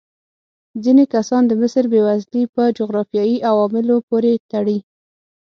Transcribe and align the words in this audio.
ځینې 0.83 1.03
کسان 1.13 1.41
د 1.47 1.51
مصر 1.61 1.83
بېوزلي 1.91 2.43
په 2.55 2.63
جغرافیايي 2.77 3.37
عواملو 3.49 3.95
پورې 4.09 4.31
تړي. 4.51 4.77